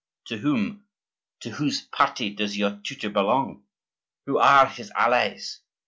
To 0.25 0.37
whom—to 0.39 1.49
whose 1.51 1.81
party 1.81 2.31
does 2.31 2.57
your 2.57 2.79
tutor 2.83 3.11
belong? 3.11 3.65
Who 4.25 4.39
are 4.39 4.65
his 4.65 4.89
allies? 4.97 5.59